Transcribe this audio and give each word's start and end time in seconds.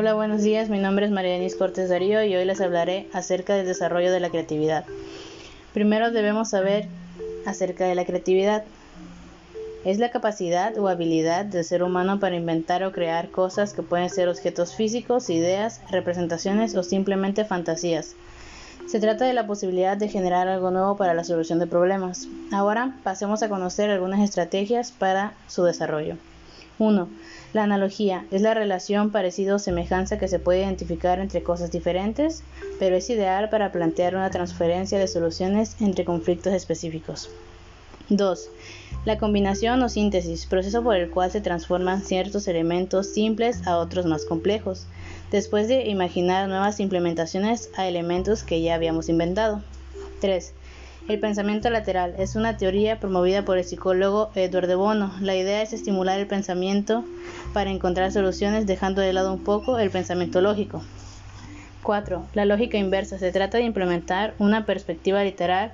Hola, 0.00 0.14
buenos 0.14 0.44
días. 0.44 0.68
Mi 0.68 0.78
nombre 0.78 1.06
es 1.06 1.10
María 1.10 1.32
Denise 1.32 1.58
Cortés 1.58 1.88
Darío 1.88 2.22
y 2.22 2.32
hoy 2.36 2.44
les 2.44 2.60
hablaré 2.60 3.08
acerca 3.12 3.56
del 3.56 3.66
desarrollo 3.66 4.12
de 4.12 4.20
la 4.20 4.30
creatividad. 4.30 4.84
Primero 5.74 6.12
debemos 6.12 6.50
saber 6.50 6.86
acerca 7.44 7.84
de 7.84 7.96
la 7.96 8.04
creatividad. 8.04 8.62
Es 9.84 9.98
la 9.98 10.12
capacidad 10.12 10.78
o 10.78 10.86
habilidad 10.86 11.46
del 11.46 11.64
ser 11.64 11.82
humano 11.82 12.20
para 12.20 12.36
inventar 12.36 12.84
o 12.84 12.92
crear 12.92 13.30
cosas 13.32 13.72
que 13.72 13.82
pueden 13.82 14.08
ser 14.08 14.28
objetos 14.28 14.76
físicos, 14.76 15.30
ideas, 15.30 15.80
representaciones 15.90 16.76
o 16.76 16.84
simplemente 16.84 17.44
fantasías. 17.44 18.14
Se 18.86 19.00
trata 19.00 19.24
de 19.24 19.32
la 19.32 19.48
posibilidad 19.48 19.96
de 19.96 20.08
generar 20.08 20.46
algo 20.46 20.70
nuevo 20.70 20.96
para 20.96 21.12
la 21.12 21.24
solución 21.24 21.58
de 21.58 21.66
problemas. 21.66 22.28
Ahora 22.52 22.94
pasemos 23.02 23.42
a 23.42 23.48
conocer 23.48 23.90
algunas 23.90 24.20
estrategias 24.20 24.92
para 24.92 25.32
su 25.48 25.64
desarrollo. 25.64 26.14
1. 26.78 27.08
La 27.52 27.62
analogía 27.62 28.26
es 28.30 28.42
la 28.42 28.54
relación 28.54 29.10
parecido 29.10 29.56
o 29.56 29.58
semejanza 29.58 30.18
que 30.18 30.28
se 30.28 30.38
puede 30.38 30.60
identificar 30.60 31.18
entre 31.18 31.42
cosas 31.42 31.70
diferentes, 31.70 32.42
pero 32.78 32.96
es 32.96 33.08
ideal 33.10 33.48
para 33.48 33.72
plantear 33.72 34.14
una 34.14 34.30
transferencia 34.30 34.98
de 34.98 35.08
soluciones 35.08 35.76
entre 35.80 36.04
conflictos 36.04 36.52
específicos. 36.52 37.30
2. 38.10 38.50
La 39.04 39.18
combinación 39.18 39.82
o 39.82 39.88
síntesis, 39.88 40.46
proceso 40.46 40.82
por 40.82 40.96
el 40.96 41.10
cual 41.10 41.30
se 41.30 41.40
transforman 41.40 42.02
ciertos 42.02 42.48
elementos 42.48 43.12
simples 43.12 43.66
a 43.66 43.76
otros 43.76 44.06
más 44.06 44.24
complejos, 44.24 44.86
después 45.30 45.68
de 45.68 45.88
imaginar 45.88 46.48
nuevas 46.48 46.80
implementaciones 46.80 47.70
a 47.76 47.86
elementos 47.86 48.44
que 48.44 48.62
ya 48.62 48.74
habíamos 48.74 49.08
inventado. 49.08 49.62
3. 50.20 50.54
El 51.08 51.20
pensamiento 51.20 51.70
lateral 51.70 52.14
es 52.18 52.36
una 52.36 52.58
teoría 52.58 53.00
promovida 53.00 53.42
por 53.42 53.56
el 53.56 53.64
psicólogo 53.64 54.30
Edward 54.34 54.66
de 54.66 54.74
Bono. 54.74 55.10
La 55.22 55.34
idea 55.34 55.62
es 55.62 55.72
estimular 55.72 56.20
el 56.20 56.26
pensamiento 56.26 57.02
para 57.54 57.70
encontrar 57.70 58.12
soluciones 58.12 58.66
dejando 58.66 59.00
de 59.00 59.14
lado 59.14 59.32
un 59.32 59.42
poco 59.42 59.78
el 59.78 59.88
pensamiento 59.88 60.42
lógico. 60.42 60.82
4. 61.82 62.26
La 62.34 62.44
lógica 62.44 62.76
inversa. 62.76 63.18
Se 63.18 63.32
trata 63.32 63.56
de 63.56 63.64
implementar 63.64 64.34
una 64.38 64.66
perspectiva 64.66 65.24
literal, 65.24 65.72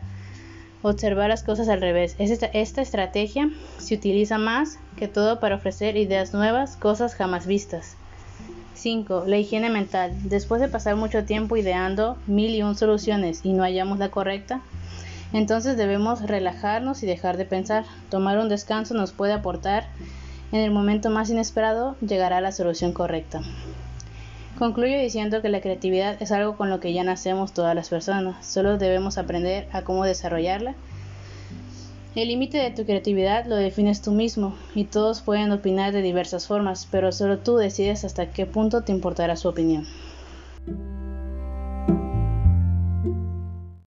observar 0.83 1.31
las 1.31 1.43
cosas 1.43 1.69
al 1.69 1.81
revés. 1.81 2.15
Esta, 2.21 2.47
estrategia 2.81 3.51
se 3.79 3.97
utiliza 3.97 4.39
más 4.39 4.79
que 4.97 5.09
todo 5.09 5.41
para 5.41 5.57
ofrecer 5.57 5.97
ideas 5.97 6.33
nuevas, 6.33 6.77
cosas 6.77 7.17
jamás 7.17 7.49
vistas. 7.49 7.97
5. 8.75 9.25
La 9.27 9.37
higiene 9.39 9.69
mental. 9.69 10.13
Después 10.23 10.61
de 10.61 10.69
pasar 10.69 10.95
mucho 10.95 11.25
tiempo 11.25 11.57
ideando 11.57 12.17
mil 12.29 12.55
y 12.55 12.63
un 12.63 12.77
soluciones 12.77 13.41
y 13.43 13.53
no 13.53 13.65
hallamos 13.65 13.99
la 13.99 14.11
correcta, 14.11 14.61
entonces 15.35 15.77
debemos 15.77 16.23
relajarnos 16.23 17.03
y 17.03 17.07
dejar 17.07 17.37
de 17.37 17.45
pensar. 17.45 17.85
Tomar 18.09 18.39
un 18.39 18.49
descanso 18.49 18.95
nos 18.95 19.13
puede 19.13 19.33
aportar. 19.33 19.85
En 20.53 20.61
el 20.61 20.71
momento 20.71 21.11
más 21.11 21.29
inesperado 21.29 21.97
llegará 22.01 22.41
la 22.41 22.53
solución 22.53 22.93
correcta. 22.93 23.43
Concluyo 24.59 24.97
diciendo 24.97 25.43
que 25.43 25.49
la 25.49 25.61
creatividad 25.61 26.23
es 26.23 26.31
algo 26.31 26.57
con 26.57 26.71
lo 26.71 26.79
que 26.79 26.93
ya 26.93 27.03
nacemos 27.03 27.53
todas 27.53 27.75
las 27.75 27.89
personas, 27.89 28.47
solo 28.47 28.79
debemos 28.79 29.19
aprender 29.19 29.67
a 29.73 29.83
cómo 29.83 30.05
desarrollarla. 30.05 30.77
El 32.15 32.29
límite 32.29 32.59
de 32.59 32.71
tu 32.71 32.85
creatividad 32.85 33.47
lo 33.47 33.57
defines 33.57 34.01
tú 34.03 34.13
mismo 34.13 34.55
y 34.77 34.85
todos 34.85 35.23
pueden 35.23 35.51
opinar 35.51 35.93
de 35.93 36.03
diversas 36.03 36.47
formas, 36.47 36.87
pero 36.89 37.11
solo 37.11 37.39
tú 37.39 37.57
decides 37.57 38.05
hasta 38.05 38.31
qué 38.31 38.47
punto 38.47 38.83
te 38.83 38.93
importará 38.93 39.35
su 39.35 39.49
opinión. 39.49 39.85